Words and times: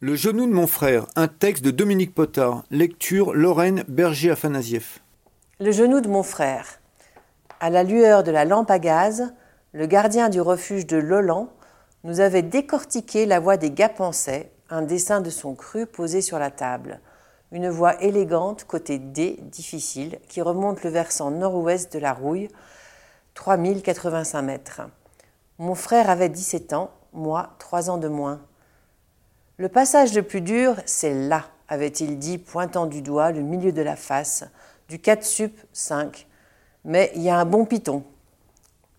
Le 0.00 0.14
genou 0.14 0.46
de 0.46 0.52
mon 0.52 0.68
frère, 0.68 1.06
un 1.16 1.26
texte 1.26 1.64
de 1.64 1.72
Dominique 1.72 2.14
Potard, 2.14 2.62
lecture 2.70 3.34
Lorraine 3.34 3.82
Berger-Afanasieff. 3.88 5.00
Le 5.58 5.72
genou 5.72 6.00
de 6.00 6.08
mon 6.08 6.22
frère. 6.22 6.78
À 7.58 7.68
la 7.68 7.82
lueur 7.82 8.22
de 8.22 8.30
la 8.30 8.44
lampe 8.44 8.70
à 8.70 8.78
gaz, 8.78 9.34
le 9.72 9.86
gardien 9.86 10.28
du 10.28 10.40
refuge 10.40 10.86
de 10.86 10.98
Lolan 10.98 11.48
nous 12.04 12.20
avait 12.20 12.42
décortiqué 12.42 13.26
la 13.26 13.40
voix 13.40 13.56
des 13.56 13.72
Gapençais, 13.72 14.52
un 14.70 14.82
dessin 14.82 15.20
de 15.20 15.30
son 15.30 15.56
cru 15.56 15.84
posé 15.84 16.20
sur 16.20 16.38
la 16.38 16.52
table. 16.52 17.00
Une 17.50 17.68
voie 17.68 18.00
élégante, 18.00 18.62
côté 18.68 19.00
D, 19.00 19.40
difficile, 19.42 20.20
qui 20.28 20.40
remonte 20.40 20.84
le 20.84 20.90
versant 20.90 21.32
nord-ouest 21.32 21.92
de 21.92 21.98
la 21.98 22.12
Rouille, 22.12 22.46
3085 23.34 24.42
mètres. 24.42 24.82
Mon 25.58 25.74
frère 25.74 26.08
avait 26.08 26.28
17 26.28 26.72
ans, 26.72 26.92
moi, 27.12 27.56
3 27.58 27.90
ans 27.90 27.98
de 27.98 28.06
moins. 28.06 28.40
Le 29.60 29.68
passage 29.68 30.14
le 30.14 30.22
plus 30.22 30.40
dur, 30.40 30.76
c'est 30.86 31.12
là, 31.12 31.46
avait-il 31.66 32.20
dit, 32.20 32.38
pointant 32.38 32.86
du 32.86 33.02
doigt 33.02 33.32
le 33.32 33.42
milieu 33.42 33.72
de 33.72 33.82
la 33.82 33.96
face, 33.96 34.44
du 34.88 35.00
4 35.00 35.24
sup 35.24 35.60
5. 35.72 36.28
Mais 36.84 37.10
il 37.16 37.22
y 37.22 37.28
a 37.28 37.40
un 37.40 37.44
bon 37.44 37.64
piton. 37.64 38.04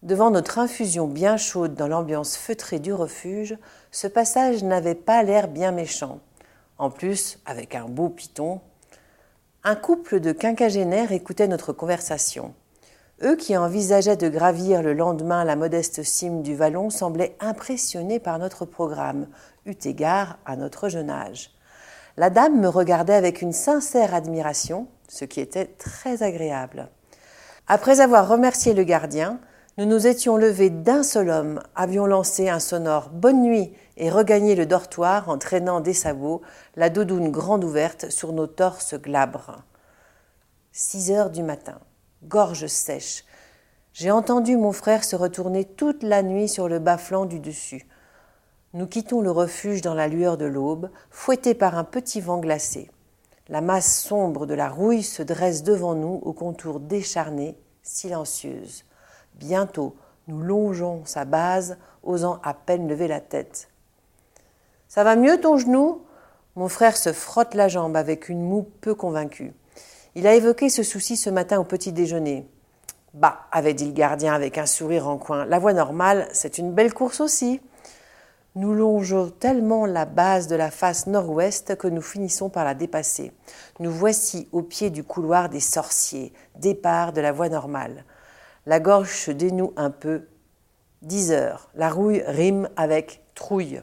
Devant 0.03 0.31
notre 0.31 0.59
infusion 0.59 1.08
bien 1.08 1.38
chaude 1.38 1.76
dans 1.76 1.88
l'ambiance 1.88 2.36
feutrée 2.36 2.80
du 2.80 2.91
refuge, 2.91 3.58
ce 3.91 4.08
passage 4.08 4.62
n'avait 4.62 4.95
pas 4.95 5.23
l'air 5.23 5.48
bien 5.48 5.72
méchant. 5.72 6.20
En 6.78 6.89
plus, 6.89 7.39
avec 7.45 7.73
un 7.73 7.86
beau 7.86 8.09
piton, 8.09 8.59
un 9.64 9.78
couple 9.78 10.20
de 10.20 10.34
quinquagénaires 10.34 11.14
écoutait 11.14 11.48
notre 11.48 11.72
conversation. 11.72 12.53
Eux 13.22 13.36
qui 13.36 13.58
envisageaient 13.58 14.16
de 14.16 14.30
gravir 14.30 14.82
le 14.82 14.94
lendemain 14.94 15.44
la 15.44 15.58
modeste 15.58 16.04
cime 16.04 16.41
du 16.41 16.55
vallon 16.55 16.90
semblaient 16.90 17.36
impressionnés 17.42 18.20
par 18.20 18.40
notre 18.40 18.64
programme, 18.64 19.28
eut 19.66 19.78
égard 19.84 20.38
à 20.45 20.55
notre 20.55 20.88
jeune 20.88 21.09
âge. 21.09 21.52
La 22.16 22.30
dame 22.30 22.59
me 22.59 22.70
regardait 22.70 23.14
avec 23.14 23.42
une 23.42 23.52
sincère 23.52 24.14
admiration, 24.14 24.88
ce 25.09 25.25
qui 25.25 25.42
était 25.42 25.66
très 25.66 26.23
agréable. 26.23 26.88
Après 27.67 28.00
avoir 28.00 28.28
remercié 28.28 28.73
le 28.73 28.84
gardien, 28.84 29.40
nous 29.78 29.86
nous 29.86 30.08
étions 30.08 30.38
levés 30.38 30.70
d'un 30.70 31.03
seul 31.03 31.30
homme, 31.30 31.62
avions 31.75 32.06
lancé 32.06 32.47
un 32.47 32.59
sonore 32.59 33.09
bonne 33.09 33.42
nuit 33.42 33.73
et 33.97 34.09
regagné 34.09 34.56
le 34.56 34.66
dortoir 34.66 35.28
en 35.28 35.38
traînant 35.38 35.81
des 35.81 35.94
sabots, 35.94 36.42
la 36.78 36.90
doudoune 36.90 37.31
grande 37.31 37.66
ouverte 37.66 38.09
sur 38.12 38.31
nos 38.31 38.47
torses 38.47 38.95
glabres. 38.95 39.64
Six 40.72 41.12
heures 41.12 41.30
du 41.30 41.44
matin, 41.44 41.80
gorge 42.23 42.67
sèche. 42.67 43.25
J'ai 43.94 44.12
entendu 44.12 44.56
mon 44.58 44.72
frère 44.72 45.03
se 45.03 45.16
retourner 45.16 45.66
toute 45.66 46.03
la 46.03 46.23
nuit 46.23 46.48
sur 46.48 46.67
le 46.67 46.80
bas-flanc 46.80 47.25
du 47.25 47.39
dessus. 47.39 47.88
Nous 48.73 48.88
quittons 48.88 49.22
le 49.22 49.31
refuge 49.31 49.81
dans 49.81 49.95
la 49.95 50.08
lueur 50.08 50.38
de 50.38 50.45
l'aube, 50.45 50.90
fouettés 51.09 51.56
par 51.56 51.78
un 51.78 51.84
petit 51.84 52.22
vent 52.22 52.38
glacé. 52.40 52.92
La 53.47 53.62
masse 53.62 54.02
sombre 54.02 54.45
de 54.45 54.53
la 54.53 54.70
rouille 54.70 55.02
se 55.02 55.23
dresse 55.23 55.64
devant 55.64 55.95
nous 55.95 56.20
au 56.23 56.34
contour 56.34 56.80
décharné, 56.80 57.58
silencieuse. 57.81 58.86
Bientôt, 59.34 59.95
nous 60.28 60.40
longeons 60.42 61.02
sa 61.06 61.25
base, 61.25 61.78
osant 62.03 62.40
à 62.44 62.53
peine 62.53 62.88
lever 62.88 63.08
la 63.08 63.20
tête. 63.20 63.70
Ça 64.88 65.03
va 65.03 65.16
mieux 65.16 65.42
ton 65.42 65.58
genou? 65.58 66.03
Mon 66.56 66.67
frère 66.67 66.95
se 66.95 67.12
frotte 67.12 67.56
la 67.56 67.67
jambe 67.67 67.95
avec 67.95 68.30
une 68.30 68.44
moue 68.44 68.67
peu 68.81 68.94
convaincue. 68.94 69.53
Il 70.16 70.26
a 70.28 70.36
évoqué 70.36 70.70
ce 70.70 70.84
souci 70.84 71.18
ce 71.18 71.30
matin 71.30 71.60
au 71.60 71.64
petit 71.64 71.92
déjeuner. 71.92 72.48
Bah, 73.14 73.48
avait 73.52 73.74
dit 73.74 73.86
le 73.86 73.94
gardien 73.94 74.34
avec 74.34 74.58
un 74.58 74.66
sourire 74.66 75.08
en 75.08 75.18
coin, 75.18 75.46
la 75.46 75.60
voie 75.60 75.74
normale, 75.74 76.28
c'est 76.32 76.58
une 76.58 76.74
belle 76.74 76.94
course 76.94 77.22
aussi. 77.22 77.60
Nous 78.56 78.74
longeons 78.74 79.30
tellement 79.30 79.86
la 79.86 80.06
base 80.06 80.48
de 80.48 80.56
la 80.56 80.72
face 80.72 81.08
nord-ouest 81.08 81.76
que 81.76 81.88
nous 81.88 82.02
finissons 82.02 82.50
par 82.50 82.66
la 82.66 82.74
dépasser. 82.74 83.32
Nous 83.80 83.92
voici 83.92 84.48
au 84.52 84.64
pied 84.64 84.90
du 84.90 85.04
couloir 85.04 85.50
des 85.50 85.60
sorciers, 85.60 86.34
départ 86.56 87.14
de 87.14 87.22
la 87.22 87.32
voie 87.32 87.50
normale. 87.50 88.04
La 88.66 88.80
gorge 88.80 89.16
se 89.16 89.31
dénoue 89.31 89.74
un 89.78 89.92
peu. 89.92 90.28
Dix 91.02 91.31
heures. 91.31 91.69
La 91.75 91.90
rouille 91.90 92.24
rime 92.25 92.69
avec 92.75 93.22
trouille. 93.34 93.81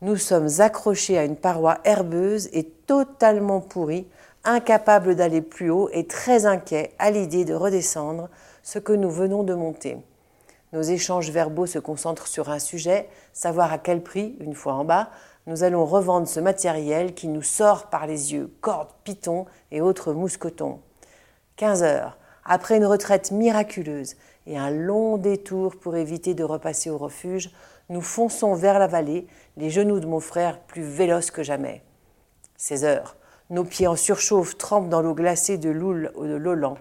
Nous 0.00 0.16
sommes 0.16 0.48
accrochés 0.58 1.16
à 1.16 1.24
une 1.24 1.36
paroi 1.36 1.78
herbeuse 1.84 2.48
et 2.52 2.64
totalement 2.64 3.60
pourris, 3.60 4.06
incapables 4.44 5.16
d'aller 5.16 5.42
plus 5.42 5.70
haut 5.70 5.88
et 5.92 6.06
très 6.06 6.46
inquiets 6.46 6.92
à 6.98 7.10
l'idée 7.10 7.44
de 7.44 7.54
redescendre 7.54 8.28
ce 8.62 8.78
que 8.78 8.92
nous 8.92 9.10
venons 9.10 9.42
de 9.42 9.54
monter. 9.54 9.98
Nos 10.72 10.82
échanges 10.82 11.30
verbaux 11.30 11.66
se 11.66 11.78
concentrent 11.78 12.26
sur 12.26 12.50
un 12.50 12.58
sujet, 12.58 13.08
savoir 13.32 13.72
à 13.72 13.78
quel 13.78 14.02
prix, 14.02 14.36
une 14.40 14.54
fois 14.54 14.74
en 14.74 14.84
bas, 14.84 15.10
nous 15.46 15.62
allons 15.62 15.84
revendre 15.84 16.26
ce 16.26 16.40
matériel 16.40 17.14
qui 17.14 17.28
nous 17.28 17.42
sort 17.42 17.90
par 17.90 18.06
les 18.06 18.32
yeux, 18.32 18.52
cordes, 18.60 18.90
pitons 19.04 19.46
et 19.70 19.80
autres 19.80 20.12
mousquetons. 20.12 20.80
15 21.56 21.82
heures. 21.82 22.18
Après 22.44 22.76
une 22.76 22.86
retraite 22.86 23.30
miraculeuse 23.30 24.16
et 24.46 24.58
un 24.58 24.70
long 24.70 25.16
détour 25.16 25.76
pour 25.76 25.96
éviter 25.96 26.34
de 26.34 26.44
repasser 26.44 26.90
au 26.90 26.98
refuge, 26.98 27.50
nous 27.88 28.00
fonçons 28.00 28.54
vers 28.54 28.78
la 28.78 28.86
vallée, 28.86 29.26
les 29.56 29.70
genoux 29.70 30.00
de 30.00 30.06
mon 30.06 30.20
frère 30.20 30.60
plus 30.60 30.82
véloces 30.82 31.30
que 31.30 31.42
jamais. 31.42 31.82
16 32.56 32.84
heures. 32.84 33.16
Nos 33.50 33.64
pieds 33.64 33.86
en 33.86 33.96
surchauffe 33.96 34.56
trempent 34.56 34.88
dans 34.88 35.02
l'eau 35.02 35.14
glacée 35.14 35.58
de 35.58 35.68
l'Oule 35.68 36.10
ou 36.16 36.24
de 36.24 36.34
l'Olan. 36.34 36.78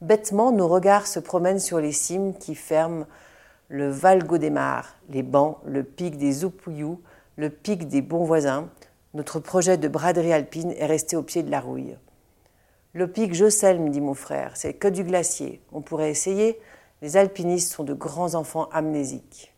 Bêtement, 0.00 0.52
nos 0.52 0.68
regards 0.68 1.08
se 1.08 1.18
promènent 1.18 1.58
sur 1.58 1.80
les 1.80 1.92
cimes 1.92 2.34
qui 2.34 2.54
ferment 2.54 3.06
le 3.68 3.88
Val 3.90 4.24
Gaudémar, 4.24 4.96
les 5.08 5.22
bancs, 5.22 5.58
le 5.64 5.82
pic 5.82 6.18
des 6.18 6.44
Oupouyous, 6.44 7.00
le 7.36 7.50
pic 7.50 7.88
des 7.88 8.00
Bons 8.00 8.24
Voisins. 8.24 8.68
Notre 9.14 9.40
projet 9.40 9.76
de 9.76 9.88
braderie 9.88 10.32
alpine 10.32 10.72
est 10.72 10.86
resté 10.86 11.16
au 11.16 11.22
pied 11.22 11.42
de 11.42 11.50
la 11.50 11.60
rouille. 11.60 11.96
Le 12.92 13.10
pic 13.10 13.34
Jossel, 13.34 13.80
me 13.80 13.90
dit 13.90 14.00
mon 14.00 14.14
frère, 14.14 14.52
c'est 14.54 14.74
que 14.74 14.88
du 14.88 15.02
glacier. 15.02 15.62
On 15.72 15.80
pourrait 15.80 16.10
essayer. 16.10 16.60
Les 17.00 17.16
alpinistes 17.16 17.72
sont 17.72 17.84
de 17.84 17.94
grands 17.94 18.34
enfants 18.34 18.68
amnésiques. 18.70 19.51